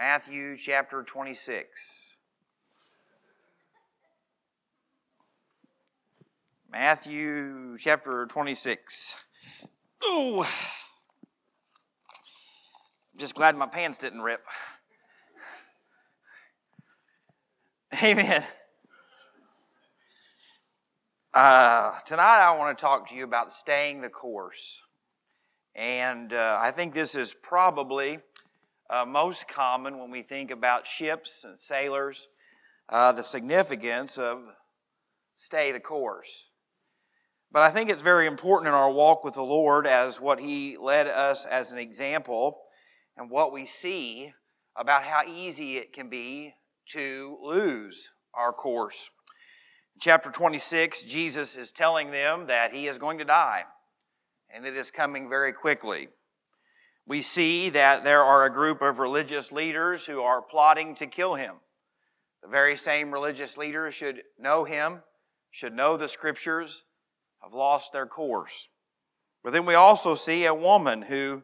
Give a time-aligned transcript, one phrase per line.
[0.00, 2.16] Matthew chapter 26.
[6.72, 9.16] Matthew chapter 26.
[10.02, 10.42] Oh,
[13.12, 14.40] I'm just glad my pants didn't rip.
[18.02, 18.42] Amen.
[21.34, 24.80] Uh, tonight I want to talk to you about staying the course.
[25.74, 28.20] And uh, I think this is probably
[28.90, 32.26] uh, most common when we think about ships and sailors,
[32.88, 34.42] uh, the significance of
[35.34, 36.48] stay the course.
[37.52, 40.76] But I think it's very important in our walk with the Lord as what He
[40.76, 42.58] led us as an example
[43.16, 44.32] and what we see
[44.76, 46.54] about how easy it can be
[46.90, 49.10] to lose our course.
[50.00, 53.64] Chapter 26, Jesus is telling them that He is going to die,
[54.52, 56.08] and it is coming very quickly.
[57.10, 61.34] We see that there are a group of religious leaders who are plotting to kill
[61.34, 61.56] Him.
[62.40, 65.02] The very same religious leaders should know Him,
[65.50, 66.84] should know the Scriptures,
[67.42, 68.68] have lost their course.
[69.42, 71.42] But then we also see a woman who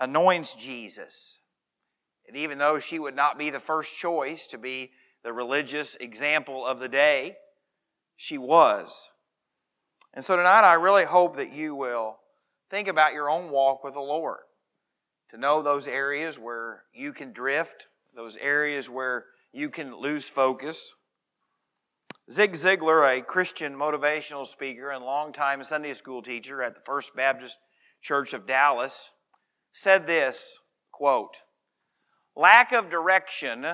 [0.00, 1.40] anoints Jesus.
[2.26, 6.64] And even though she would not be the first choice to be the religious example
[6.64, 7.36] of the day,
[8.16, 9.10] she was.
[10.14, 12.20] And so tonight I really hope that you will
[12.70, 14.38] think about your own walk with the Lord.
[15.30, 20.94] To know those areas where you can drift, those areas where you can lose focus.
[22.30, 27.58] Zig Ziglar, a Christian motivational speaker and longtime Sunday school teacher at the First Baptist
[28.00, 29.10] Church of Dallas,
[29.72, 30.60] said this
[30.92, 31.36] quote,
[32.36, 33.66] Lack of direction,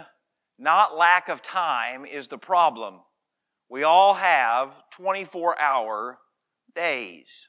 [0.58, 3.00] not lack of time, is the problem.
[3.68, 6.18] We all have 24 hour
[6.74, 7.48] days.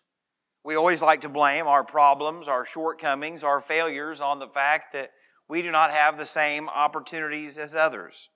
[0.65, 5.11] We always like to blame our problems, our shortcomings, our failures on the fact that
[5.47, 8.31] we do not have the same opportunities as others.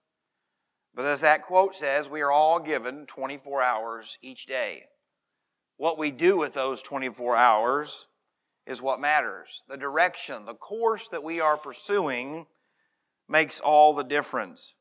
[0.93, 4.83] But as that quote says, we are all given 24 hours each day.
[5.77, 8.05] What we do with those 24 hours
[8.67, 9.63] is what matters.
[9.67, 12.45] The direction, the course that we are pursuing
[13.27, 14.75] makes all the difference.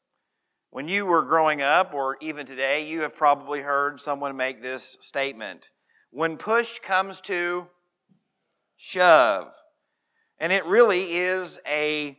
[0.68, 4.98] When you were growing up, or even today, you have probably heard someone make this
[5.00, 5.70] statement.
[6.10, 7.68] When push comes to
[8.78, 9.52] shove.
[10.38, 12.16] And it really is a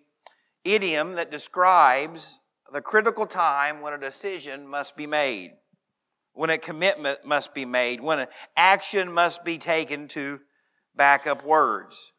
[0.63, 2.39] idiom that describes
[2.71, 5.53] the critical time when a decision must be made,
[6.33, 10.41] when a commitment must be made, when an action must be taken to
[10.95, 12.11] back up words.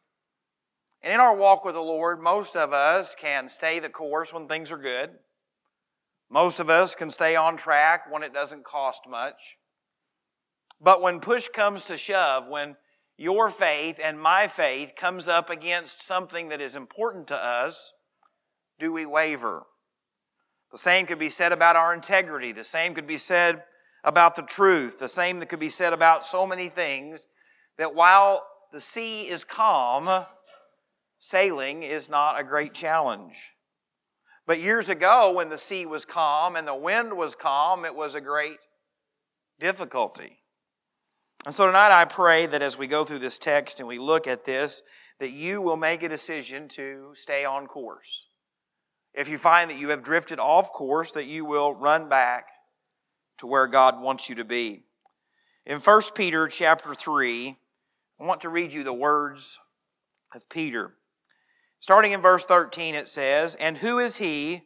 [1.03, 4.47] And in our walk with the Lord, most of us can stay the course when
[4.47, 5.11] things are good.
[6.29, 9.57] Most of us can stay on track when it doesn't cost much.
[10.81, 12.75] But when push comes to shove, when
[13.15, 17.93] your faith and my faith comes up against something that is important to us,
[18.79, 19.67] do we waver?
[20.71, 22.51] The same could be said about our integrity.
[22.51, 23.63] The same could be said
[24.03, 24.97] about the truth.
[24.97, 27.27] The same that could be said about so many things
[27.77, 30.25] that while the sea is calm,
[31.19, 33.53] sailing is not a great challenge.
[34.47, 38.15] But years ago, when the sea was calm and the wind was calm, it was
[38.15, 38.57] a great
[39.59, 40.40] difficulty.
[41.45, 44.27] And so tonight I pray that as we go through this text and we look
[44.27, 44.83] at this,
[45.19, 48.27] that you will make a decision to stay on course.
[49.13, 52.45] If you find that you have drifted off course, that you will run back
[53.39, 54.83] to where God wants you to be.
[55.65, 57.57] In 1 Peter chapter 3,
[58.19, 59.59] I want to read you the words
[60.35, 60.93] of Peter.
[61.79, 64.61] Starting in verse 13, it says, And who is he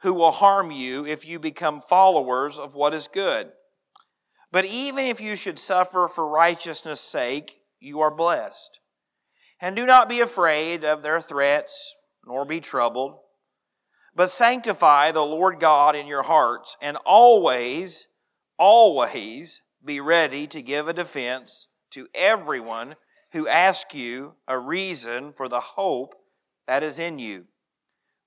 [0.00, 3.52] who will harm you if you become followers of what is good?
[4.52, 8.80] But even if you should suffer for righteousness' sake, you are blessed.
[9.60, 11.96] And do not be afraid of their threats,
[12.26, 13.18] nor be troubled.
[14.14, 18.08] But sanctify the Lord God in your hearts, and always,
[18.58, 22.96] always be ready to give a defense to everyone
[23.32, 26.14] who asks you a reason for the hope
[26.66, 27.46] that is in you,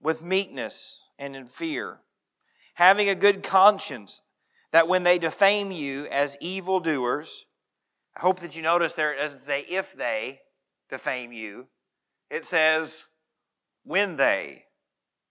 [0.02, 2.00] with meekness and in fear,
[2.76, 4.24] having a good conscience,
[4.76, 7.46] that when they defame you as evildoers,
[8.14, 10.42] I hope that you notice there it doesn't say if they
[10.90, 11.68] defame you,
[12.30, 13.06] it says
[13.86, 14.64] when they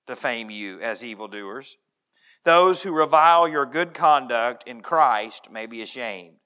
[0.06, 1.76] defame you as evildoers.
[2.46, 6.36] Those who revile your good conduct in Christ may be ashamed.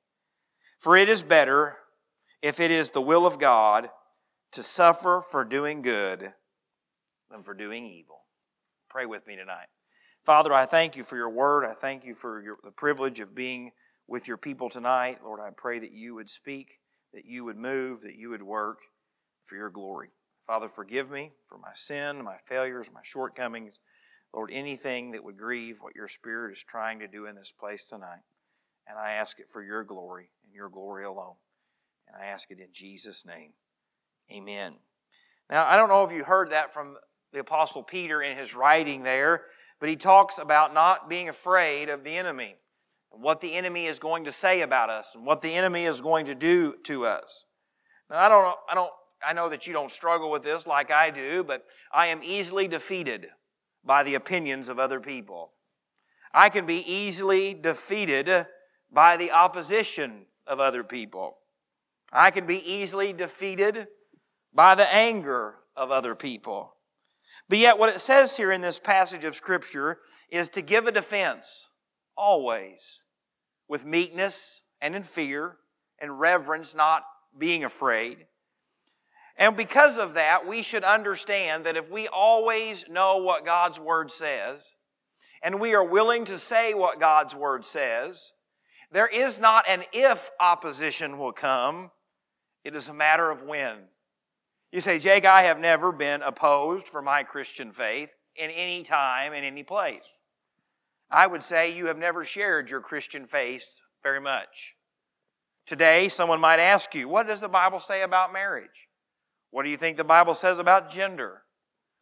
[0.81, 1.77] For it is better,
[2.43, 3.91] if it is the will of God,
[4.51, 6.33] to suffer for doing good
[7.31, 8.23] than for doing evil.
[8.91, 9.69] Pray with me tonight.
[10.29, 11.65] Father, I thank you for your word.
[11.65, 13.73] I thank you for your, the privilege of being
[14.07, 15.21] with your people tonight.
[15.25, 16.81] Lord, I pray that you would speak,
[17.15, 18.81] that you would move, that you would work
[19.43, 20.11] for your glory.
[20.47, 23.81] Father, forgive me for my sin, my failures, my shortcomings.
[24.35, 27.87] Lord, anything that would grieve what your Spirit is trying to do in this place
[27.87, 28.21] tonight.
[28.87, 31.37] And I ask it for your glory and your glory alone.
[32.07, 33.55] And I ask it in Jesus' name.
[34.31, 34.75] Amen.
[35.49, 36.99] Now, I don't know if you heard that from
[37.33, 39.45] the Apostle Peter in his writing there,
[39.81, 42.57] but he talks about not being afraid of the enemy
[43.13, 46.01] and what the enemy is going to say about us and what the enemy is
[46.01, 47.45] going to do to us.
[48.11, 48.91] Now, I don't, I don't,
[49.27, 52.69] I know that you don't struggle with this like I do, but I am easily
[52.69, 53.29] defeated
[53.85, 55.53] by the opinions of other people.
[56.33, 58.47] I can be easily defeated
[58.93, 61.39] by the opposition of other people.
[62.13, 63.89] I can be easily defeated
[64.55, 66.75] by the anger of other people.
[67.49, 69.99] But yet, what it says here in this passage of Scripture
[70.31, 71.69] is to give a defense,
[72.17, 73.03] always,
[73.69, 75.57] with meekness and in fear
[76.01, 77.05] and reverence, not
[77.37, 78.27] being afraid.
[79.37, 84.11] And because of that, we should understand that if we always know what God's Word
[84.11, 84.75] says,
[85.43, 88.33] and we are willing to say what God's Word says,
[88.91, 91.91] there is not an if opposition will come,
[92.65, 93.77] it is a matter of when.
[94.71, 99.33] You say, Jake, I have never been opposed for my Christian faith in any time,
[99.33, 100.21] in any place.
[101.11, 104.75] I would say you have never shared your Christian faith very much.
[105.67, 108.89] Today, someone might ask you, What does the Bible say about marriage?
[109.51, 111.43] What do you think the Bible says about gender?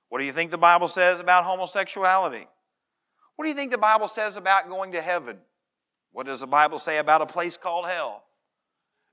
[0.09, 2.47] What do you think the Bible says about homosexuality?
[3.37, 5.39] What do you think the Bible says about going to heaven?
[6.11, 8.26] What does the Bible say about a place called hell?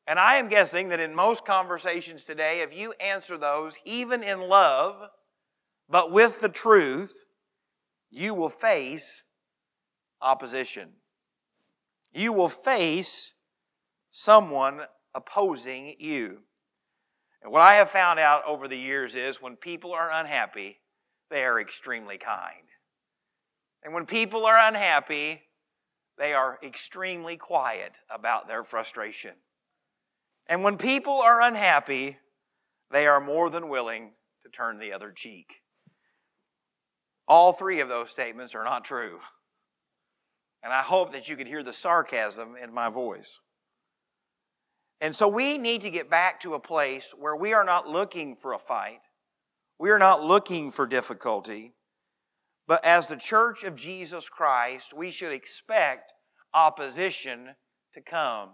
[0.06, 4.42] And I am guessing that in most conversations today, if you answer those, even in
[4.42, 5.10] love,
[5.90, 7.26] but with the truth,
[8.10, 9.24] you will face
[10.22, 10.90] opposition.
[12.14, 13.34] You will face
[14.12, 14.82] someone
[15.16, 16.44] opposing you.
[17.42, 20.80] And what I have found out over the years is when people are unhappy,
[21.30, 22.68] they are extremely kind.
[23.84, 25.42] And when people are unhappy,
[26.18, 29.34] they are extremely quiet about their frustration.
[30.48, 32.18] And when people are unhappy,
[32.92, 34.12] they are more than willing
[34.44, 35.62] to turn the other cheek.
[37.28, 39.20] All three of those statements are not true.
[40.62, 43.40] And I hope that you could hear the sarcasm in my voice.
[45.02, 48.36] And so we need to get back to a place where we are not looking
[48.36, 49.02] for a fight.
[49.80, 51.74] We are not looking for difficulty.
[52.68, 56.14] But as the church of Jesus Christ, we should expect
[56.54, 57.56] opposition
[57.94, 58.52] to come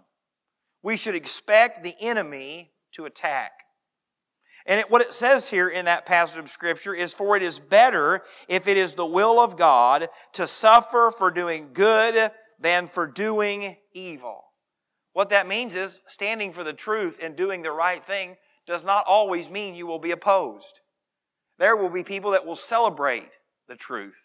[0.82, 3.52] we should expect the enemy to attack.
[4.66, 7.58] And it, what it says here in that passage of Scripture is For it is
[7.58, 13.06] better, if it is the will of God, to suffer for doing good than for
[13.06, 14.44] doing evil.
[15.12, 18.36] What that means is standing for the truth and doing the right thing
[18.66, 20.80] does not always mean you will be opposed.
[21.58, 23.38] There will be people that will celebrate
[23.68, 24.20] the truth.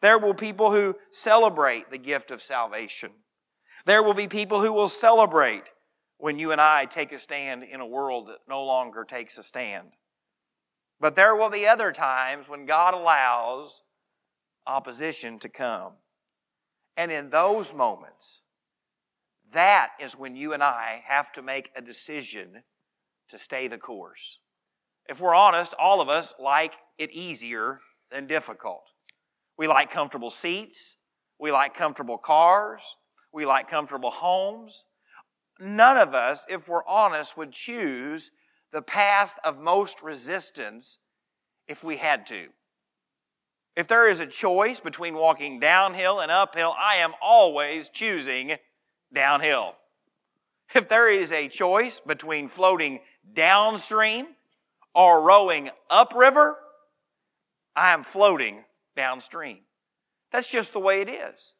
[0.00, 3.10] There will be people who celebrate the gift of salvation.
[3.84, 5.72] There will be people who will celebrate
[6.22, 9.42] when you and I take a stand in a world that no longer takes a
[9.42, 9.88] stand.
[11.00, 13.82] But there will be other times when God allows
[14.64, 15.94] opposition to come.
[16.96, 18.42] And in those moments,
[19.50, 22.62] that is when you and I have to make a decision
[23.28, 24.38] to stay the course.
[25.08, 27.80] If we're honest, all of us like it easier
[28.12, 28.92] than difficult.
[29.58, 30.94] We like comfortable seats.
[31.40, 32.96] We like comfortable cars.
[33.32, 34.86] We like comfortable homes
[35.60, 38.30] none of us, if we're honest, would choose
[38.72, 40.98] the path of most resistance
[41.68, 42.48] if we had to.
[43.76, 48.56] If there is a choice between walking downhill and uphill, I am always choosing
[49.12, 49.76] downhill.
[50.74, 53.00] If there is a choice between floating
[53.32, 54.28] downstream
[54.94, 56.58] or rowing upriver,
[57.74, 58.64] I am floating
[58.96, 59.60] downstream.
[60.30, 61.54] That's just the way it is.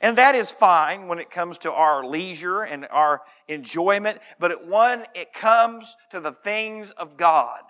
[0.00, 4.66] And that is fine when it comes to our leisure and our enjoyment, but at
[4.66, 7.62] one, it comes to the things of God.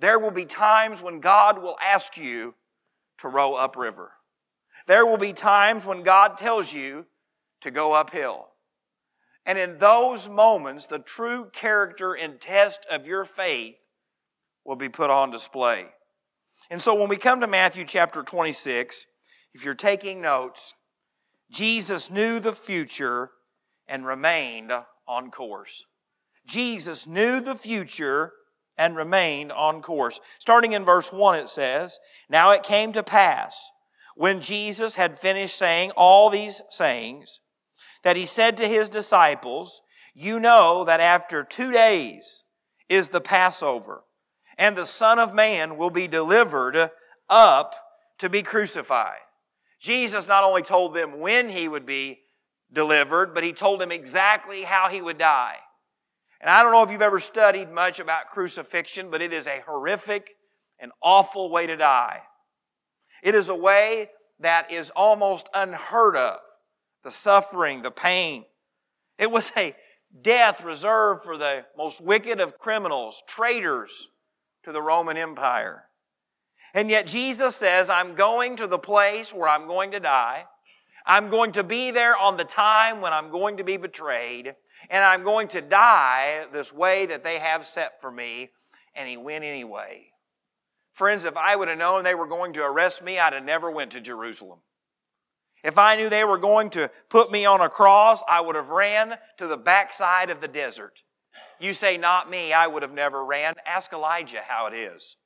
[0.00, 2.54] There will be times when God will ask you
[3.18, 4.12] to row upriver.
[4.86, 7.06] There will be times when God tells you
[7.60, 8.48] to go uphill.
[9.46, 13.76] And in those moments, the true character and test of your faith
[14.64, 15.86] will be put on display.
[16.70, 19.06] And so when we come to Matthew chapter 26,
[19.52, 20.74] if you're taking notes,
[21.50, 23.30] Jesus knew the future
[23.88, 24.72] and remained
[25.06, 25.84] on course.
[26.46, 28.32] Jesus knew the future
[28.78, 30.20] and remained on course.
[30.38, 33.70] Starting in verse 1, it says, Now it came to pass,
[34.16, 37.40] when Jesus had finished saying all these sayings,
[38.02, 39.82] that he said to his disciples,
[40.14, 42.44] You know that after two days
[42.88, 44.02] is the Passover,
[44.56, 46.90] and the Son of Man will be delivered
[47.28, 47.74] up
[48.18, 49.18] to be crucified.
[49.80, 52.20] Jesus not only told them when he would be
[52.72, 55.56] delivered, but he told them exactly how he would die.
[56.40, 59.62] And I don't know if you've ever studied much about crucifixion, but it is a
[59.66, 60.30] horrific
[60.78, 62.20] and awful way to die.
[63.22, 66.38] It is a way that is almost unheard of.
[67.04, 68.44] The suffering, the pain.
[69.18, 69.74] It was a
[70.22, 74.08] death reserved for the most wicked of criminals, traitors
[74.64, 75.84] to the Roman Empire.
[76.74, 80.44] And yet Jesus says, I'm going to the place where I'm going to die.
[81.06, 84.54] I'm going to be there on the time when I'm going to be betrayed.
[84.88, 88.50] And I'm going to die this way that they have set for me.
[88.94, 90.06] And he went anyway.
[90.92, 93.70] Friends, if I would have known they were going to arrest me, I'd have never
[93.70, 94.60] went to Jerusalem.
[95.62, 98.70] If I knew they were going to put me on a cross, I would have
[98.70, 101.02] ran to the backside of the desert.
[101.58, 103.54] You say, not me, I would have never ran.
[103.66, 105.16] Ask Elijah how it is.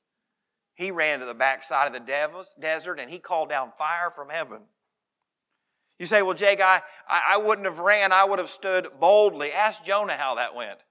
[0.75, 4.63] He ran to the backside of the desert and he called down fire from heaven.
[5.97, 9.53] You say, well, Jake, I, I wouldn't have ran, I would have stood boldly.
[9.53, 10.83] Ask Jonah how that went.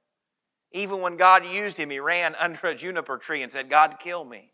[0.72, 4.24] Even when God used him, he ran under a juniper tree and said, God, kill
[4.24, 4.52] me.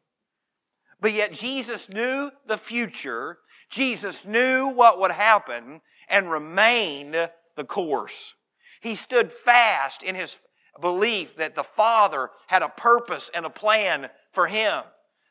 [1.00, 3.38] But yet Jesus knew the future
[3.70, 8.34] Jesus knew what would happen and remained the course.
[8.80, 10.38] He stood fast in his
[10.80, 14.82] belief that the Father had a purpose and a plan for him,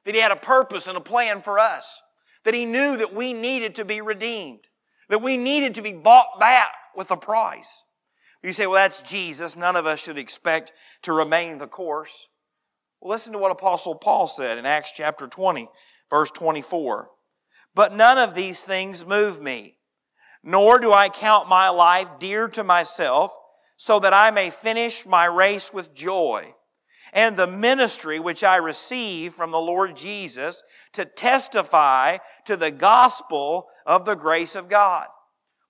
[0.10, 2.02] that he had a purpose and a plan for us,
[2.44, 4.62] that he knew that we needed to be redeemed,
[5.08, 7.86] that we needed to be bought back with a price.
[8.42, 9.56] You say, well, that's Jesus.
[9.56, 10.74] None of us should expect
[11.04, 12.28] to remain the course.
[13.00, 15.70] Well, listen to what Apostle Paul said in Acts chapter 20,
[16.10, 17.12] verse 24.
[17.76, 19.78] But none of these things move me,
[20.42, 23.32] nor do I count my life dear to myself,
[23.78, 26.56] so that I may finish my race with joy
[27.14, 30.64] and the ministry which I receive from the Lord Jesus
[30.94, 35.08] to testify to the gospel of the grace of God.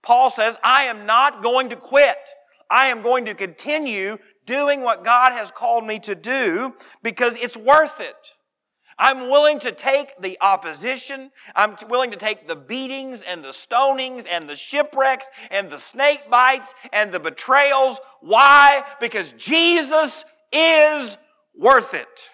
[0.02, 2.18] Paul says, I am not going to quit.
[2.70, 7.58] I am going to continue doing what God has called me to do because it's
[7.58, 8.36] worth it.
[9.00, 11.32] I'm willing to take the opposition.
[11.56, 16.30] I'm willing to take the beatings and the stonings and the shipwrecks and the snake
[16.30, 18.00] bites and the betrayals.
[18.20, 18.84] Why?
[19.00, 21.18] Because Jesus is
[21.60, 22.30] worth it.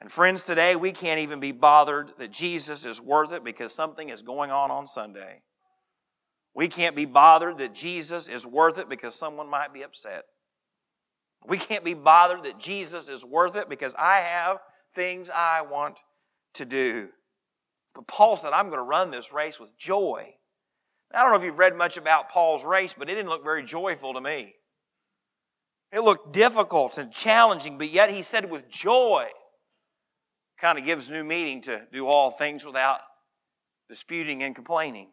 [0.00, 4.08] And friends, today we can't even be bothered that Jesus is worth it because something
[4.08, 5.42] is going on on Sunday.
[6.54, 10.22] We can't be bothered that Jesus is worth it because someone might be upset.
[11.46, 14.58] We can't be bothered that Jesus is worth it because I have
[14.94, 15.98] things I want
[16.54, 17.10] to do.
[17.94, 20.34] But Paul said, I'm going to run this race with joy.
[21.14, 23.64] I don't know if you've read much about Paul's race, but it didn't look very
[23.64, 24.54] joyful to me.
[25.92, 29.28] It looked difficult and challenging, but yet he said with joy.
[30.58, 33.00] Kind of gives new meaning to do all things without
[33.88, 35.08] disputing and complaining.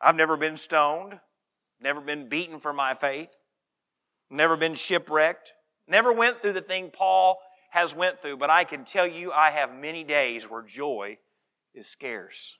[0.00, 1.18] I've never been stoned,
[1.80, 3.36] never been beaten for my faith,
[4.30, 5.52] never been shipwrecked,
[5.88, 7.38] never went through the thing Paul
[7.70, 11.16] has went through, but I can tell you I have many days where joy
[11.74, 12.58] is scarce.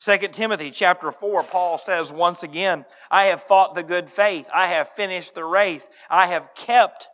[0.00, 4.48] 2 Timothy chapter 4, Paul says once again, I have fought the good faith.
[4.54, 5.88] I have finished the race.
[6.08, 7.08] I have kept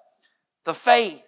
[0.64, 1.26] the faith.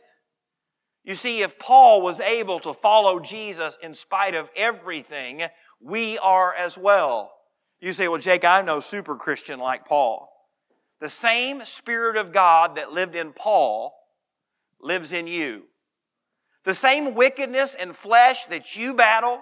[1.02, 5.44] You see, if Paul was able to follow Jesus in spite of everything,
[5.80, 7.32] we are as well.
[7.80, 10.28] You say, well, Jake, I'm no super Christian like Paul.
[11.00, 13.94] The same Spirit of God that lived in Paul
[14.80, 15.66] lives in you.
[16.64, 19.40] The same wickedness and flesh that you battle,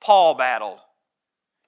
[0.00, 0.78] Paul battled.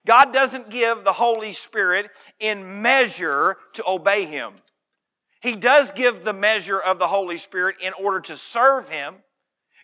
[0.07, 4.55] God doesn't give the Holy Spirit in measure to obey Him.
[5.41, 9.17] He does give the measure of the Holy Spirit in order to serve Him.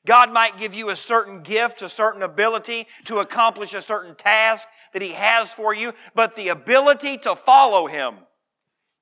[0.07, 4.69] God might give you a certain gift, a certain ability to accomplish a certain task
[4.93, 8.15] that He has for you, but the ability to follow Him,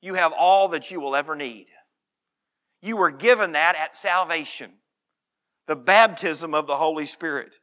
[0.00, 1.66] you have all that you will ever need.
[2.80, 4.72] You were given that at salvation,
[5.66, 7.60] the baptism of the Holy Spirit.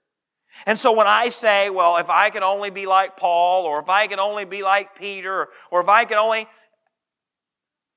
[0.66, 3.90] And so when I say, well, if I can only be like Paul, or if
[3.90, 6.48] I can only be like Peter, or if I can only,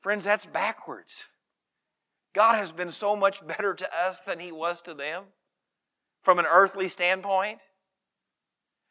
[0.00, 1.24] friends, that's backwards.
[2.34, 5.24] God has been so much better to us than He was to them
[6.22, 7.58] from an earthly standpoint.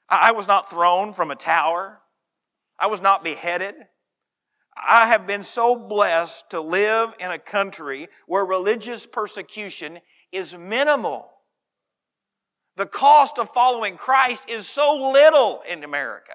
[0.10, 2.00] I was not thrown from a tower.
[2.80, 3.76] I was not beheaded.
[4.76, 10.00] I have been so blessed to live in a country where religious persecution
[10.32, 11.33] is minimal.
[12.76, 16.34] The cost of following Christ is so little in America.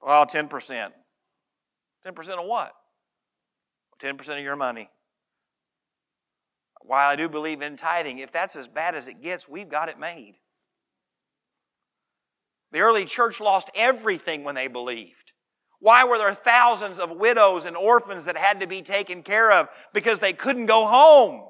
[0.00, 0.92] Well, 10%.
[2.06, 2.72] 10% of what?
[4.02, 4.90] 10% of your money.
[6.84, 9.88] while I do believe in tithing, if that's as bad as it gets, we've got
[9.88, 10.38] it made.
[12.72, 15.32] The early church lost everything when they believed.
[15.78, 19.68] Why were there thousands of widows and orphans that had to be taken care of?
[19.92, 21.42] Because they couldn't go home.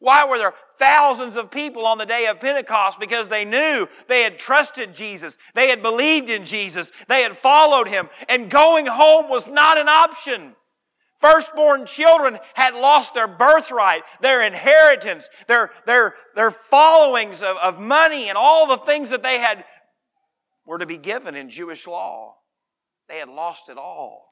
[0.00, 2.98] Why were there thousands of people on the day of Pentecost?
[2.98, 5.36] Because they knew they had trusted Jesus.
[5.54, 6.90] They had believed in Jesus.
[7.06, 8.08] They had followed him.
[8.28, 10.56] And going home was not an option.
[11.18, 18.30] Firstborn children had lost their birthright, their inheritance, their, their, their followings of, of money
[18.30, 19.64] and all the things that they had
[20.64, 22.36] were to be given in Jewish law.
[23.06, 24.29] They had lost it all.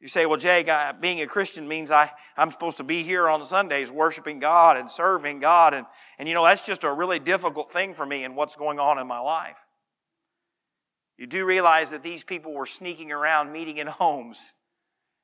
[0.00, 3.28] You say, well, Jake, I, being a Christian means I, I'm supposed to be here
[3.28, 5.74] on Sundays worshiping God and serving God.
[5.74, 5.86] And,
[6.18, 8.98] and you know, that's just a really difficult thing for me and what's going on
[8.98, 9.66] in my life.
[11.18, 14.52] You do realize that these people were sneaking around meeting in homes,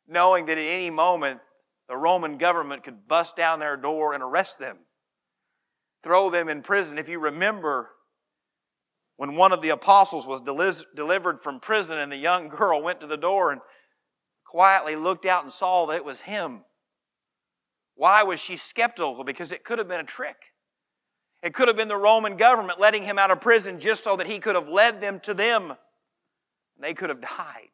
[0.06, 1.40] knowing that at any moment
[1.88, 4.76] the Roman government could bust down their door and arrest them,
[6.02, 6.98] throw them in prison.
[6.98, 7.92] If you remember
[9.16, 13.06] when one of the apostles was delivered from prison and the young girl went to
[13.06, 13.62] the door and
[14.46, 16.60] quietly looked out and saw that it was him.
[17.94, 19.24] Why was she skeptical?
[19.24, 20.36] Because it could have been a trick.
[21.42, 24.26] It could have been the Roman government letting him out of prison just so that
[24.26, 25.70] he could have led them to them.
[25.70, 25.78] And
[26.80, 27.68] they could have died.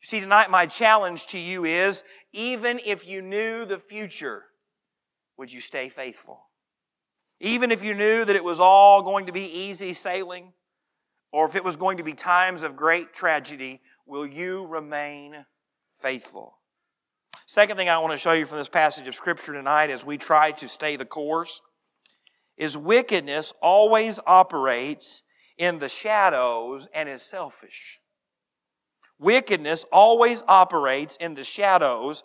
[0.00, 4.44] You see, tonight my challenge to you is even if you knew the future,
[5.36, 6.46] would you stay faithful?
[7.40, 10.52] Even if you knew that it was all going to be easy sailing,
[11.32, 15.44] or if it was going to be times of great tragedy, will you remain
[15.96, 16.58] faithful.
[17.46, 20.16] Second thing I want to show you from this passage of Scripture tonight as we
[20.16, 21.60] try to stay the course
[22.56, 25.22] is wickedness always operates
[25.58, 28.00] in the shadows and is selfish.
[29.18, 32.22] Wickedness always operates in the shadows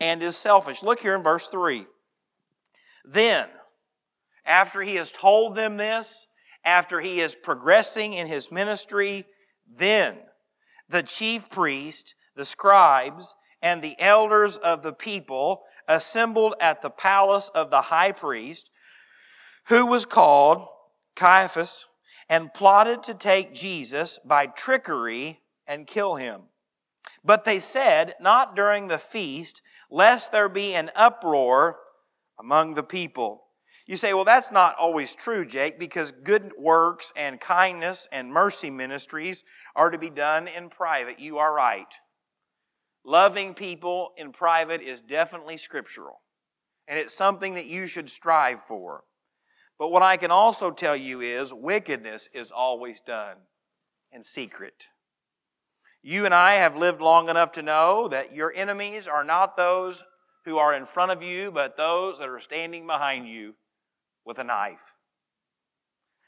[0.00, 0.82] and is selfish.
[0.82, 1.86] Look here in verse 3.
[3.04, 3.48] Then,
[4.44, 6.26] after he has told them this,
[6.64, 9.24] after he is progressing in his ministry,
[9.68, 10.16] then
[10.88, 17.50] the chief priest the scribes, and the elders of the people assembled at the palace
[17.50, 18.70] of the high priest,
[19.66, 20.66] who was called
[21.14, 21.86] Caiaphas,
[22.30, 26.44] and plotted to take Jesus by trickery and kill him.
[27.22, 31.76] But they said, Not during the feast, lest there be an uproar
[32.38, 33.44] among the people.
[33.86, 38.70] You say, well, that's not always true, Jake, because good works and kindness and mercy
[38.70, 39.44] ministries
[39.76, 41.18] are to be done in private.
[41.20, 41.92] You are right.
[43.04, 46.20] Loving people in private is definitely scriptural,
[46.86, 49.04] and it's something that you should strive for.
[49.78, 53.36] But what I can also tell you is wickedness is always done
[54.12, 54.88] in secret.
[56.02, 60.02] You and I have lived long enough to know that your enemies are not those
[60.44, 63.54] who are in front of you, but those that are standing behind you
[64.24, 64.94] with a knife.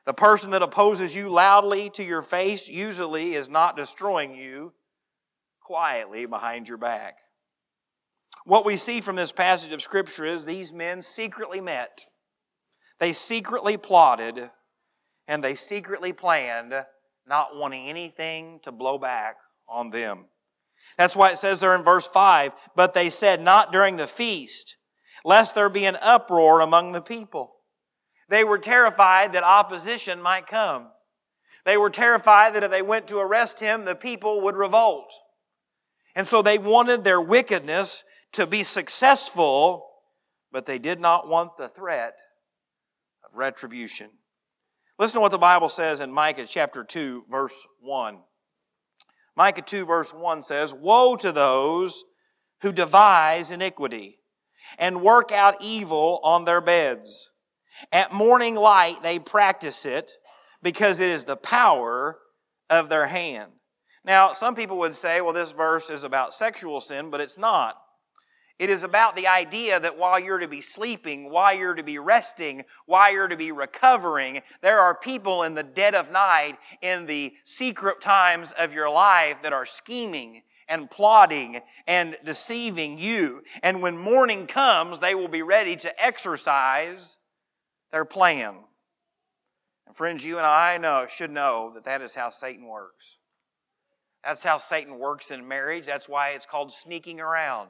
[0.04, 4.72] The person that opposes you loudly to your face usually is not destroying you,
[5.64, 7.18] quietly behind your back.
[8.44, 12.07] What we see from this passage of Scripture is these men secretly met,
[12.98, 14.51] they secretly plotted,
[15.29, 16.75] and they secretly planned,
[17.27, 19.37] not wanting anything to blow back
[19.68, 20.27] on them.
[20.98, 24.77] That's why it says there in verse 5 But they said, Not during the feast,
[25.25, 27.57] lest there be an uproar among the people.
[28.29, 30.88] They were terrified that opposition might come.
[31.64, 35.12] They were terrified that if they went to arrest him, the people would revolt.
[36.14, 39.87] And so they wanted their wickedness to be successful,
[40.51, 42.20] but they did not want the threat
[43.25, 44.09] of retribution.
[44.98, 48.18] Listen to what the Bible says in Micah chapter 2, verse 1.
[49.37, 52.05] Micah 2, verse 1 says, Woe to those
[52.61, 54.18] who devise iniquity
[54.79, 57.31] and work out evil on their beds.
[57.90, 60.12] At morning light they practice it
[60.62, 62.18] because it is the power
[62.70, 63.53] of their hand.
[64.04, 67.76] Now, some people would say, well, this verse is about sexual sin, but it's not.
[68.58, 71.98] It is about the idea that while you're to be sleeping, while you're to be
[71.98, 77.06] resting, while you're to be recovering, there are people in the dead of night, in
[77.06, 83.42] the secret times of your life, that are scheming and plotting and deceiving you.
[83.62, 87.18] And when morning comes, they will be ready to exercise
[87.90, 88.54] their plan.
[89.86, 93.18] And friends, you and I know, should know that that is how Satan works.
[94.24, 95.87] That's how Satan works in marriage.
[95.87, 97.68] That's why it's called sneaking around.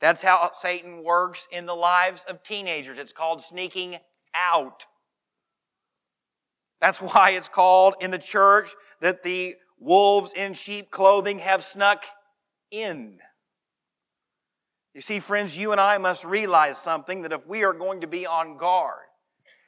[0.00, 2.98] That's how Satan works in the lives of teenagers.
[2.98, 3.98] It's called sneaking
[4.34, 4.86] out.
[6.80, 12.04] That's why it's called in the church that the wolves in sheep clothing have snuck
[12.70, 13.18] in.
[14.94, 18.06] You see, friends, you and I must realize something that if we are going to
[18.06, 19.06] be on guard,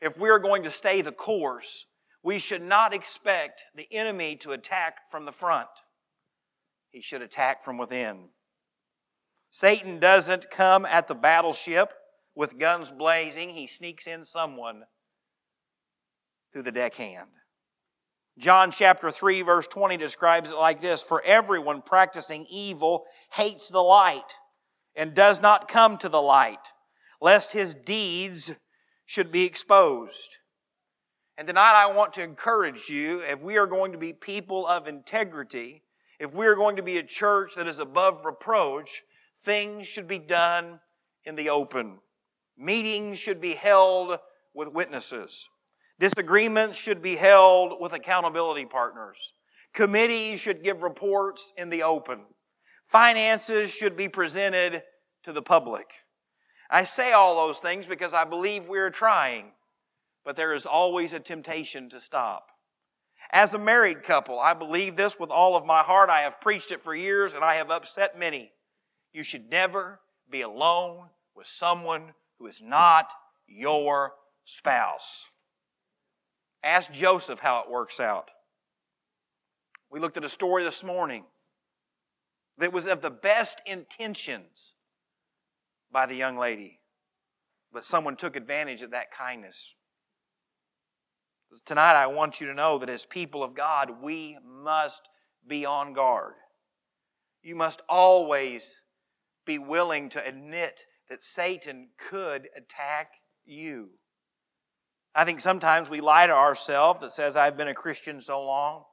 [0.00, 1.86] if we are going to stay the course,
[2.24, 5.68] we should not expect the enemy to attack from the front.
[6.90, 8.30] He should attack from within.
[9.50, 11.92] Satan doesn't come at the battleship
[12.34, 14.84] with guns blazing, he sneaks in someone
[16.52, 17.28] through the deckhand.
[18.38, 23.82] John chapter 3, verse 20 describes it like this For everyone practicing evil hates the
[23.82, 24.38] light
[24.96, 26.72] and does not come to the light,
[27.20, 28.52] lest his deeds
[29.04, 30.38] should be exposed.
[31.36, 34.86] And tonight I want to encourage you if we are going to be people of
[34.86, 35.82] integrity,
[36.20, 39.02] if we are going to be a church that is above reproach,
[39.44, 40.78] things should be done
[41.24, 41.98] in the open.
[42.56, 44.18] Meetings should be held
[44.54, 45.48] with witnesses.
[45.98, 49.32] Disagreements should be held with accountability partners.
[49.72, 52.20] Committees should give reports in the open.
[52.84, 54.84] Finances should be presented
[55.24, 55.86] to the public.
[56.70, 59.46] I say all those things because I believe we're trying,
[60.24, 62.48] but there is always a temptation to stop.
[63.30, 66.10] As a married couple, I believe this with all of my heart.
[66.10, 68.52] I have preached it for years and I have upset many.
[69.12, 73.12] You should never be alone with someone who is not
[73.46, 75.26] your spouse.
[76.62, 78.32] Ask Joseph how it works out.
[79.90, 81.24] We looked at a story this morning
[82.58, 84.74] that was of the best intentions
[85.92, 86.80] by the young lady,
[87.72, 89.76] but someone took advantage of that kindness.
[91.64, 95.08] Tonight, I want you to know that as people of God, we must
[95.46, 96.34] be on guard.
[97.42, 98.80] You must always
[99.44, 103.12] be willing to admit that Satan could attack
[103.44, 103.90] you.
[105.14, 108.84] I think sometimes we lie to ourselves that says, I've been a Christian so long,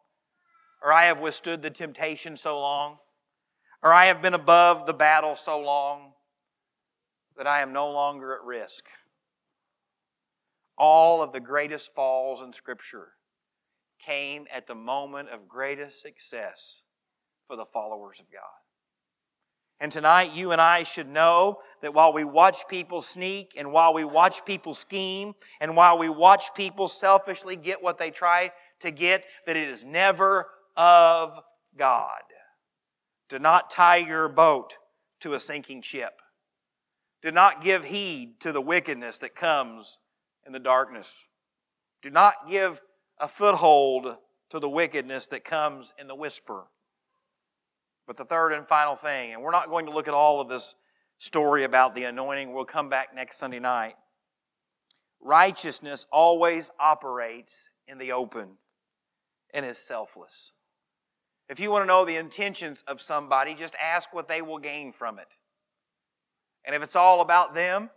[0.83, 2.97] or I have withstood the temptation so long,
[3.81, 6.13] or I have been above the battle so long
[7.37, 8.85] that I am no longer at risk.
[10.81, 13.09] All of the greatest falls in Scripture
[14.03, 16.81] came at the moment of greatest success
[17.45, 18.41] for the followers of God.
[19.79, 23.93] And tonight, you and I should know that while we watch people sneak, and while
[23.93, 28.89] we watch people scheme, and while we watch people selfishly get what they try to
[28.89, 31.37] get, that it is never of
[31.77, 32.23] God.
[33.29, 34.77] Do not tie your boat
[35.19, 36.21] to a sinking ship.
[37.21, 39.99] Do not give heed to the wickedness that comes
[40.45, 41.29] in the darkness.
[42.01, 42.81] Do not give
[43.19, 44.17] a foothold
[44.49, 46.65] to the wickedness that comes in the whisper.
[48.07, 50.49] But the third and final thing, and we're not going to look at all of
[50.49, 50.75] this
[51.17, 53.95] story about the anointing, we'll come back next Sunday night.
[55.21, 58.57] Righteousness always operates in the open
[59.53, 60.51] and is selfless.
[61.47, 64.91] If you want to know the intentions of somebody, just ask what they will gain
[64.91, 65.37] from it.
[66.65, 67.89] And if it's all about them,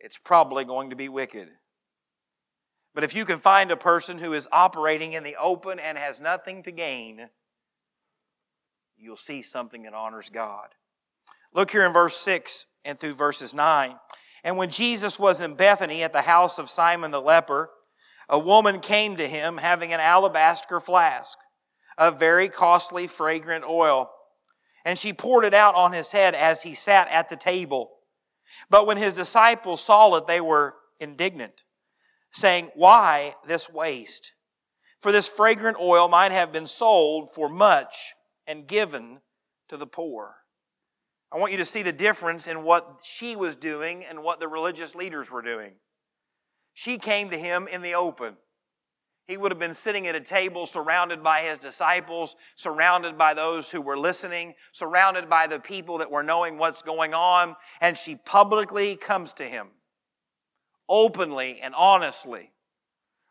[0.00, 1.48] it's probably going to be wicked.
[2.94, 6.20] But if you can find a person who is operating in the open and has
[6.20, 7.28] nothing to gain,
[8.96, 10.68] you'll see something that honors God.
[11.54, 13.94] Look here in verse 6 and through verses 9.
[14.42, 17.70] And when Jesus was in Bethany at the house of Simon the leper,
[18.28, 21.36] a woman came to him having an alabaster flask
[21.98, 24.10] of very costly fragrant oil.
[24.84, 27.90] And she poured it out on his head as he sat at the table.
[28.68, 31.64] But when his disciples saw it, they were indignant,
[32.30, 34.32] saying, Why this waste?
[35.00, 38.12] For this fragrant oil might have been sold for much
[38.46, 39.20] and given
[39.68, 40.36] to the poor.
[41.32, 44.48] I want you to see the difference in what she was doing and what the
[44.48, 45.74] religious leaders were doing.
[46.74, 48.36] She came to him in the open.
[49.30, 53.70] He would have been sitting at a table surrounded by his disciples, surrounded by those
[53.70, 58.16] who were listening, surrounded by the people that were knowing what's going on, and she
[58.16, 59.68] publicly comes to him,
[60.88, 62.50] openly and honestly,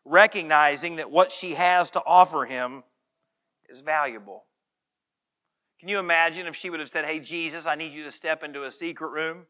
[0.06, 2.82] recognizing that what she has to offer him
[3.68, 4.44] is valuable.
[5.80, 8.42] Can you imagine if she would have said, Hey, Jesus, I need you to step
[8.42, 9.44] into a secret room?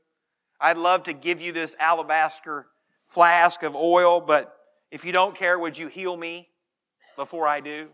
[0.60, 2.66] I'd love to give you this alabaster
[3.04, 4.59] flask of oil, but
[4.90, 6.48] if you don't care, would you heal me
[7.16, 7.88] before I do?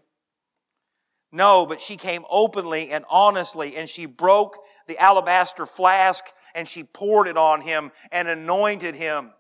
[1.33, 6.85] No, but she came openly and honestly, and she broke the alabaster flask and she
[6.85, 9.33] poured it on him and anointed him.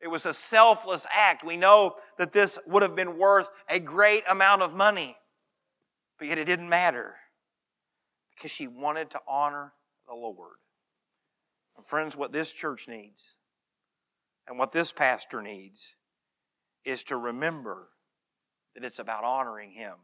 [0.00, 1.44] It was a selfless act.
[1.44, 5.16] We know that this would have been worth a great amount of money,
[6.18, 7.16] but yet it didn't matter
[8.34, 9.72] because she wanted to honor
[10.06, 10.56] the Lord.
[11.76, 13.34] And friends, what this church needs
[14.46, 15.96] and what this pastor needs
[16.86, 17.88] is to remember
[18.74, 19.94] that it's about honoring Him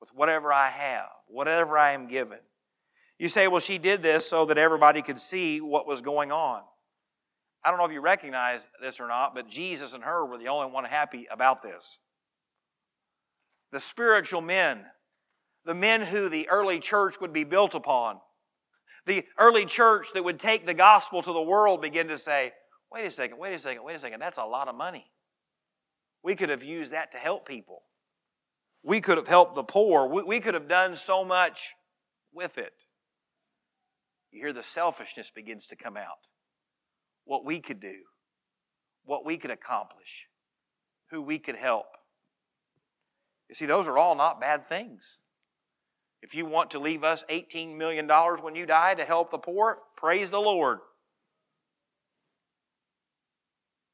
[0.00, 2.38] with whatever I have, whatever I am given.
[3.18, 6.62] You say, well, she did this so that everybody could see what was going on.
[7.64, 10.48] I don't know if you recognize this or not, but Jesus and her were the
[10.48, 11.98] only one happy about this.
[13.72, 14.84] The spiritual men,
[15.64, 18.20] the men who the early church would be built upon,
[19.06, 22.52] the early church that would take the gospel to the world begin to say,
[22.92, 25.10] wait a second, wait a second, wait a second, that's a lot of money.
[26.28, 27.84] We could have used that to help people.
[28.82, 30.06] We could have helped the poor.
[30.06, 31.70] We, we could have done so much
[32.34, 32.84] with it.
[34.30, 36.28] You hear the selfishness begins to come out.
[37.24, 37.94] What we could do,
[39.06, 40.26] what we could accomplish,
[41.10, 41.96] who we could help.
[43.48, 45.16] You see, those are all not bad things.
[46.20, 49.78] If you want to leave us $18 million when you die to help the poor,
[49.96, 50.80] praise the Lord.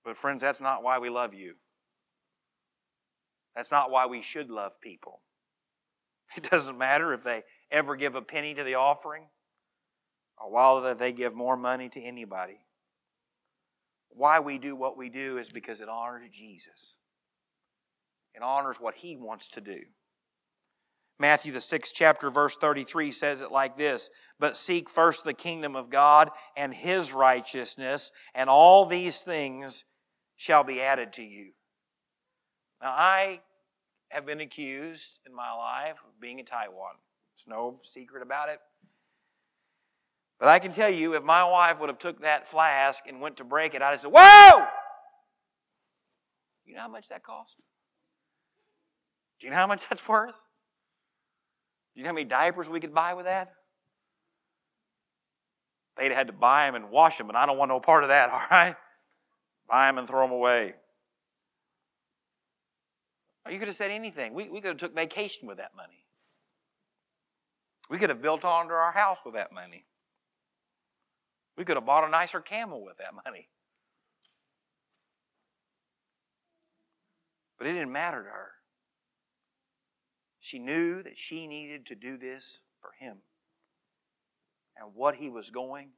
[0.04, 1.54] But, friends, that's not why we love you.
[3.54, 5.20] That's not why we should love people.
[6.36, 9.26] It doesn't matter if they ever give a penny to the offering
[10.42, 12.64] or while they give more money to anybody.
[14.08, 16.96] Why we do what we do is because it honors Jesus.
[18.34, 19.80] It honors what He wants to do.
[21.20, 25.76] Matthew, the sixth chapter, verse 33 says it like this But seek first the kingdom
[25.76, 29.84] of God and His righteousness, and all these things
[30.36, 31.52] shall be added to you.
[32.84, 33.40] Now, I
[34.10, 36.96] have been accused in my life of being a tightwad.
[37.32, 38.58] There's no secret about it.
[40.38, 43.38] But I can tell you, if my wife would have took that flask and went
[43.38, 44.66] to break it, I'd have said, Whoa!
[46.66, 47.62] You know how much that cost?
[49.40, 50.38] Do you know how much that's worth?
[51.94, 53.50] Do you know how many diapers we could buy with that?
[55.96, 58.10] They'd had to buy them and wash them, and I don't want no part of
[58.10, 58.76] that, all right?
[59.70, 60.74] Buy them and throw them away.
[63.44, 64.32] Or you could have said anything.
[64.32, 66.04] We, we could have took vacation with that money.
[67.90, 69.84] We could have built onto our house with that money.
[71.56, 73.48] We could have bought a nicer camel with that money.
[77.58, 78.50] But it didn't matter to her.
[80.40, 83.18] She knew that she needed to do this for him
[84.76, 85.90] and what he was going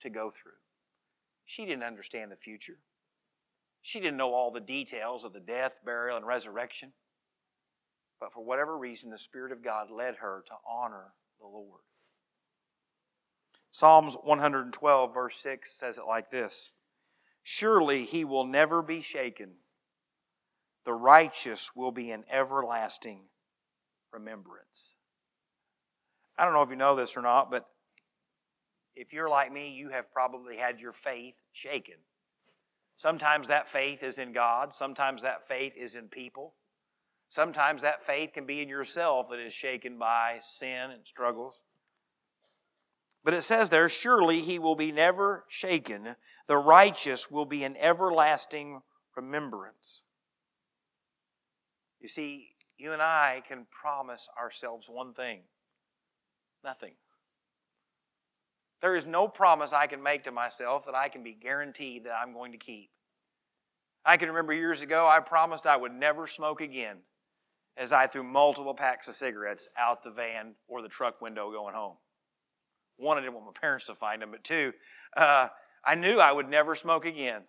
[0.00, 0.52] to go through.
[1.44, 2.78] She didn't understand the future.
[3.82, 6.92] She didn't know all the details of the death, burial, and resurrection.
[8.20, 11.80] But for whatever reason, the Spirit of God led her to honor the Lord.
[13.72, 16.70] Psalms 112, verse 6 says it like this
[17.42, 19.54] Surely he will never be shaken,
[20.84, 23.22] the righteous will be in everlasting
[24.12, 24.94] remembrance.
[26.38, 27.66] I don't know if you know this or not, but
[28.94, 31.96] if you're like me, you have probably had your faith shaken.
[33.02, 36.54] Sometimes that faith is in God, sometimes that faith is in people.
[37.28, 41.58] Sometimes that faith can be in yourself that is shaken by sin and struggles.
[43.24, 46.14] But it says there, surely he will be never shaken.
[46.46, 48.82] The righteous will be in everlasting
[49.16, 50.04] remembrance.
[52.00, 55.40] You see, you and I can promise ourselves one thing
[56.62, 56.92] nothing.
[58.82, 62.14] There is no promise I can make to myself that I can be guaranteed that
[62.20, 62.90] I'm going to keep.
[64.04, 66.98] I can remember years ago I promised I would never smoke again
[67.76, 71.74] as I threw multiple packs of cigarettes out the van or the truck window going
[71.74, 71.96] home.
[72.96, 74.72] One, I didn't want my parents to find them, but two,
[75.16, 75.48] uh,
[75.84, 77.42] I knew I would never smoke again.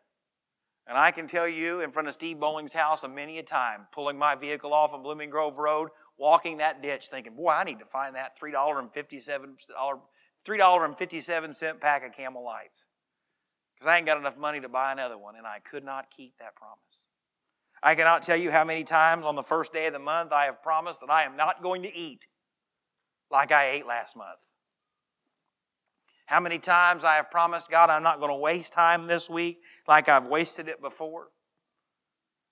[0.87, 3.87] And I can tell you in front of Steve Bowling's house a many a time,
[3.91, 7.79] pulling my vehicle off on Blooming Grove Road, walking that ditch, thinking, boy, I need
[7.79, 9.55] to find that $3.57,
[10.45, 12.85] $3.57 pack of Camel Lights.
[13.75, 16.37] Because I ain't got enough money to buy another one, and I could not keep
[16.39, 17.07] that promise.
[17.81, 20.45] I cannot tell you how many times on the first day of the month I
[20.45, 22.27] have promised that I am not going to eat
[23.29, 24.39] like I ate last month.
[26.27, 29.59] How many times I have promised God I'm not going to waste time this week
[29.85, 31.27] like I've wasted it before.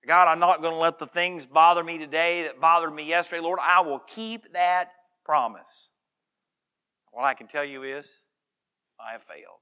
[0.05, 3.41] God, I'm not going to let the things bother me today that bothered me yesterday.
[3.41, 4.89] Lord, I will keep that
[5.23, 5.90] promise.
[7.11, 8.21] What I can tell you is,
[8.99, 9.59] I have failed.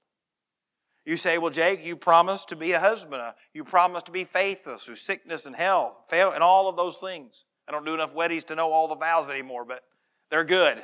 [1.05, 3.21] You say, well, Jake, you promised to be a husband.
[3.21, 6.97] Uh, you promised to be faithful through sickness and health, fail, and all of those
[6.97, 7.45] things.
[7.67, 9.81] I don't do enough weddings to know all the vows anymore, but
[10.29, 10.81] they're good.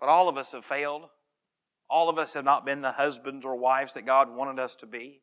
[0.00, 1.02] But all of us have failed.
[1.88, 4.86] All of us have not been the husbands or wives that God wanted us to
[4.86, 5.22] be.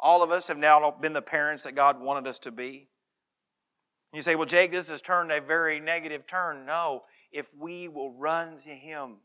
[0.00, 2.88] All of us have now been the parents that God wanted us to be.
[4.12, 6.64] You say, well, Jake, this has turned a very negative turn.
[6.64, 7.02] No,
[7.36, 9.16] if we will run to Him,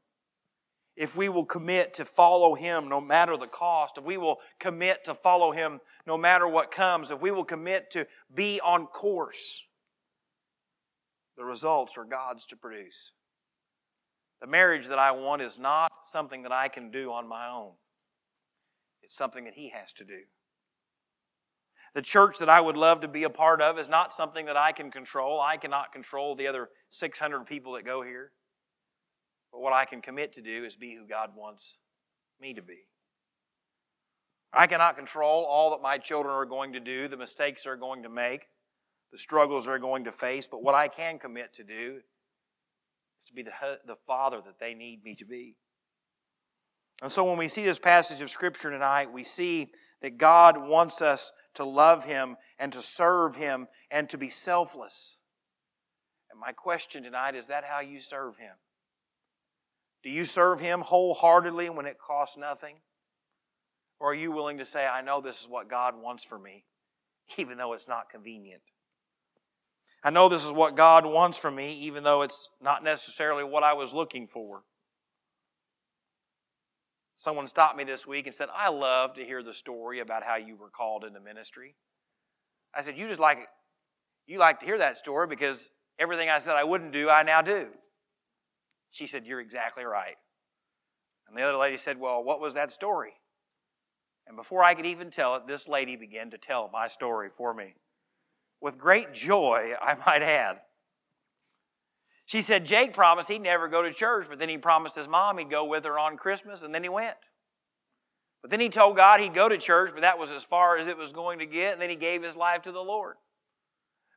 [0.97, 5.06] if we will commit to follow Him no matter the cost, if we will commit
[5.06, 9.63] to follow Him no matter what comes, if we will commit to be on course,
[11.38, 13.13] the results are God's to produce.
[14.41, 17.71] The marriage that I want is not something that I can do on my own.
[19.02, 20.24] It's something that He has to do.
[21.94, 24.56] The church that I would love to be a part of is not something that
[24.56, 25.42] I can control.
[25.42, 28.32] I cannot control the other 600 people that go here.
[29.52, 31.78] But what I can commit to do is be who God wants
[32.40, 32.88] me to be.
[34.54, 38.04] I cannot control all that my children are going to do, the mistakes they're going
[38.04, 38.48] to make,
[39.12, 42.00] the struggles they're going to face, but what I can commit to do
[43.20, 43.52] is to be the,
[43.86, 45.56] the father that they need me to be.
[47.02, 51.02] And so when we see this passage of Scripture tonight, we see that God wants
[51.02, 55.18] us to love Him and to serve Him and to be selfless.
[56.30, 58.56] And my question tonight is that how you serve Him?
[60.04, 62.78] Do you serve Him wholeheartedly when it costs nothing?
[64.00, 66.66] Or are you willing to say, I know this is what God wants for me,
[67.38, 68.62] even though it's not convenient?
[70.04, 73.62] I know this is what God wants for me, even though it's not necessarily what
[73.62, 74.64] I was looking for.
[77.22, 80.38] Someone stopped me this week and said, I love to hear the story about how
[80.38, 81.76] you were called into ministry.
[82.76, 83.48] I said, You just like
[84.26, 87.44] you like to hear that story because everything I said I wouldn't do, I now
[87.44, 87.74] do.
[88.90, 90.16] She said, You're exactly right.
[91.28, 93.14] And the other lady said, Well, what was that story?
[94.26, 97.54] And before I could even tell it, this lady began to tell my story for
[97.54, 97.76] me.
[98.60, 100.62] With great joy, I might add.
[102.32, 105.38] She said Jake promised he'd never go to church, but then he promised his mom
[105.38, 107.17] he'd go with her on Christmas, and then he went.
[108.41, 110.88] But then he told God he'd go to church, but that was as far as
[110.88, 113.17] it was going to get, and then he gave his life to the Lord.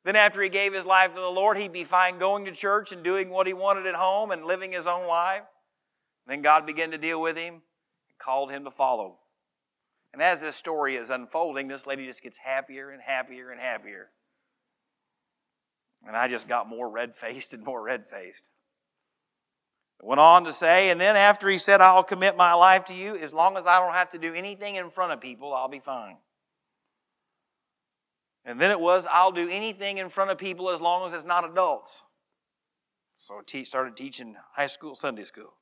[0.05, 2.93] Then, after he gave his life to the Lord, he'd be fine going to church
[2.93, 5.43] and doing what he wanted at home and living his own life.
[6.25, 9.19] Then God began to deal with him and called him to follow.
[10.13, 14.11] And as this story is unfolding, this lady just gets happier and happier and happier.
[16.07, 18.51] And I just got more red faced and more red faced.
[20.03, 23.17] Went on to say, and then after he said, I'll commit my life to you,
[23.17, 25.79] as long as I don't have to do anything in front of people, I'll be
[25.79, 26.19] fine.
[28.45, 31.25] And then it was, I'll do anything in front of people as long as it's
[31.25, 32.03] not adults.
[33.17, 35.55] So I started teaching high school Sunday school.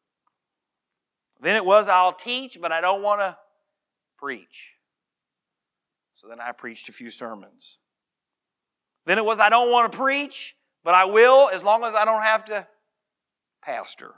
[1.41, 3.37] Then it was, I'll teach, but I don't want to
[4.19, 4.71] preach.
[6.13, 7.79] So then I preached a few sermons.
[9.07, 12.05] Then it was, I don't want to preach, but I will as long as I
[12.05, 12.67] don't have to
[13.63, 14.15] pastor.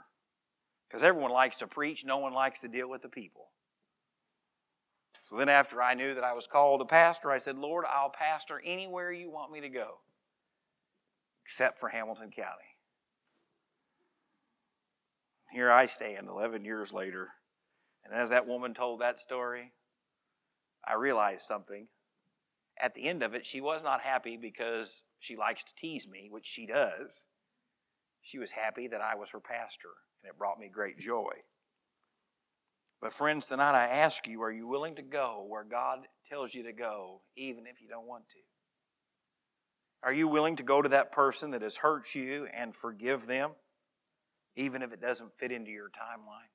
[0.87, 3.47] Because everyone likes to preach, no one likes to deal with the people.
[5.21, 8.11] So then, after I knew that I was called to pastor, I said, Lord, I'll
[8.11, 9.95] pastor anywhere you want me to go,
[11.43, 12.75] except for Hamilton County.
[15.51, 17.29] Here I stand 11 years later,
[18.03, 19.71] and as that woman told that story,
[20.87, 21.87] I realized something
[22.79, 26.27] at the end of it, she was not happy because she likes to tease me,
[26.29, 27.21] which she does.
[28.21, 29.89] She was happy that I was her pastor,
[30.21, 31.31] and it brought me great joy.
[33.01, 36.63] But, friends, tonight I ask you are you willing to go where God tells you
[36.63, 38.39] to go, even if you don't want to?
[40.03, 43.51] Are you willing to go to that person that has hurt you and forgive them,
[44.55, 46.49] even if it doesn't fit into your timeline?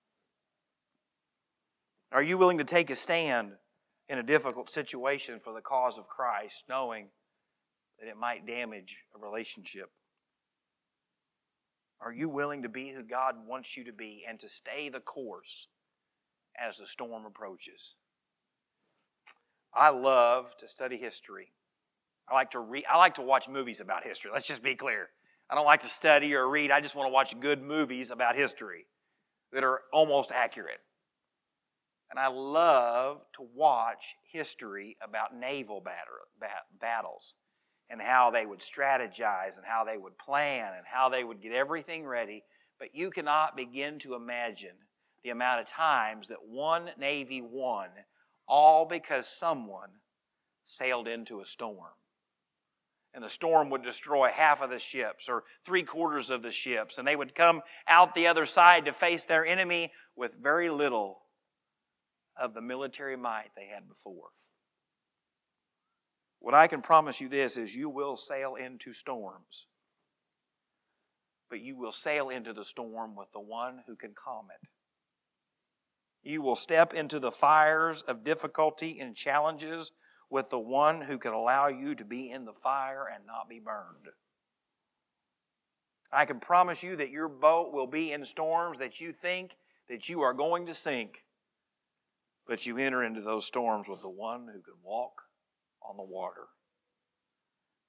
[2.13, 3.53] Are you willing to take a stand
[4.11, 7.11] in a difficult situation for the cause of Christ, knowing
[7.99, 9.91] that it might damage a relationship?
[12.01, 14.99] Are you willing to be who God wants you to be and to stay the
[14.99, 15.69] course
[16.59, 17.95] as the storm approaches?
[19.73, 21.53] I love to study history.
[22.29, 24.33] I like to read I like to watch movies about history.
[24.35, 25.11] Let's just be clear.
[25.49, 26.73] I don't like to study or read.
[26.73, 28.87] I just want to watch good movies about history
[29.53, 30.81] that are almost accurate.
[32.11, 35.85] And I love to watch history about naval
[36.81, 37.35] battles
[37.89, 41.53] and how they would strategize and how they would plan and how they would get
[41.53, 42.43] everything ready.
[42.79, 44.77] But you cannot begin to imagine
[45.23, 47.89] the amount of times that one Navy won,
[48.49, 49.91] all because someone
[50.65, 51.93] sailed into a storm.
[53.13, 56.97] And the storm would destroy half of the ships or three quarters of the ships,
[56.97, 61.20] and they would come out the other side to face their enemy with very little
[62.41, 64.31] of the military might they had before.
[66.41, 69.67] What I can promise you this is you will sail into storms,
[71.51, 74.69] but you will sail into the storm with the one who can calm it.
[76.23, 79.93] You will step into the fires of difficulty and challenges
[80.31, 83.59] with the one who can allow you to be in the fire and not be
[83.59, 84.09] burned.
[86.13, 89.57] I can promise you that your boat will be in storms that you think
[89.89, 91.23] that you are going to sink.
[92.47, 95.23] But you enter into those storms with the one who can walk
[95.83, 96.49] on the water.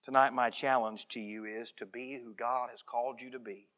[0.04, 3.70] Tonight, my challenge to you is to be who God has called you to be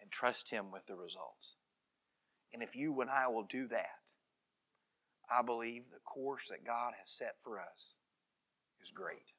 [0.00, 1.56] and trust Him with the results.
[2.52, 3.86] And if you and I will do that,
[5.30, 7.96] I believe the course that God has set for us
[8.82, 9.32] is great.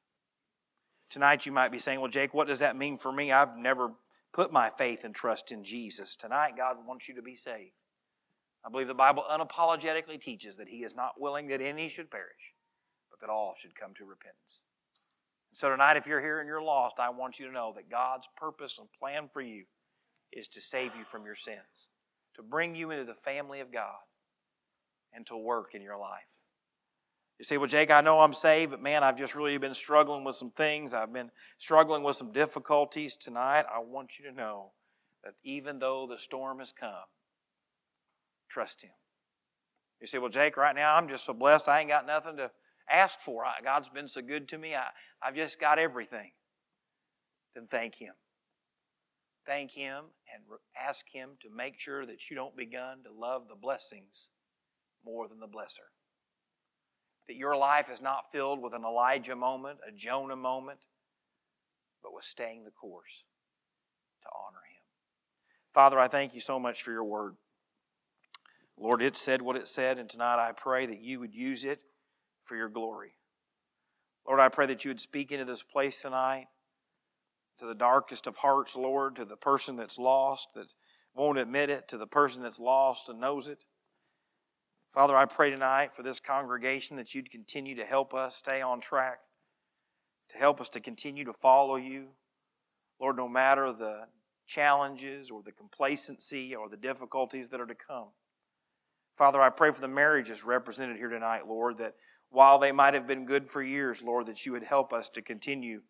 [1.10, 3.32] Tonight you might be saying, Well, Jake, what does that mean for me?
[3.32, 3.92] I've never
[4.32, 6.16] put my faith and trust in Jesus.
[6.16, 7.72] Tonight, God wants you to be saved.
[8.64, 12.54] I believe the Bible unapologetically teaches that He is not willing that any should perish,
[13.10, 14.62] but that all should come to repentance.
[15.52, 18.28] So tonight, if you're here and you're lost, I want you to know that God's
[18.36, 19.64] purpose and plan for you
[20.32, 21.88] is to save you from your sins,
[22.36, 23.96] to bring you into the family of God,
[25.12, 26.20] and to work in your life.
[27.38, 30.24] You say, Well, Jake, I know I'm saved, but man, I've just really been struggling
[30.24, 30.92] with some things.
[30.92, 33.64] I've been struggling with some difficulties tonight.
[33.72, 34.72] I want you to know
[35.24, 36.92] that even though the storm has come,
[38.48, 38.90] trust Him.
[40.00, 42.50] You say, Well, Jake, right now I'm just so blessed, I ain't got nothing to
[42.90, 43.44] ask for.
[43.62, 44.86] God's been so good to me, I,
[45.22, 46.32] I've just got everything.
[47.54, 48.14] Then thank Him.
[49.46, 50.44] Thank Him and
[50.78, 54.28] ask Him to make sure that you don't begin to love the blessings
[55.04, 55.88] more than the blesser.
[57.26, 60.80] That your life is not filled with an Elijah moment, a Jonah moment,
[62.02, 63.24] but with staying the course
[64.22, 64.82] to honor Him.
[65.72, 67.36] Father, I thank you so much for your word.
[68.80, 71.80] Lord, it said what it said, and tonight I pray that you would use it
[72.44, 73.14] for your glory.
[74.26, 76.46] Lord, I pray that you would speak into this place tonight,
[77.58, 80.74] to the darkest of hearts, Lord, to the person that's lost, that
[81.14, 83.64] won't admit it, to the person that's lost and knows it.
[84.94, 88.80] Father, I pray tonight for this congregation that you'd continue to help us stay on
[88.80, 89.20] track,
[90.30, 92.10] to help us to continue to follow you.
[93.00, 94.06] Lord, no matter the
[94.46, 98.08] challenges or the complacency or the difficulties that are to come.
[99.18, 101.96] Father, I pray for the marriages represented here tonight, Lord, that
[102.30, 105.22] while they might have been good for years, Lord, that you would help us to
[105.22, 105.80] continue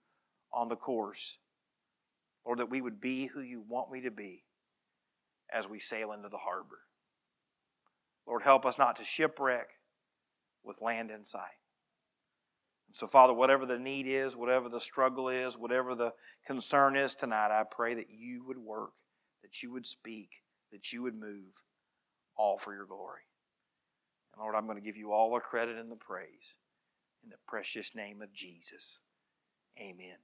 [0.51, 1.37] on the course.
[2.47, 4.45] Lord, that we would be who you want me to be
[5.53, 6.79] as we sail into the harbor.
[8.27, 9.69] Lord, help us not to shipwreck
[10.65, 11.61] with land in sight.
[12.87, 16.15] And so, Father, whatever the need is, whatever the struggle is, whatever the
[16.47, 18.95] concern is tonight, I pray that you would work,
[19.43, 20.31] that you would speak,
[20.73, 21.63] that you would move,
[22.39, 23.23] all for your glory.
[24.33, 26.57] And Lord, I'm going to give you all the credit and the praise
[27.23, 29.01] in the precious name of Jesus.
[29.79, 30.19] Amen.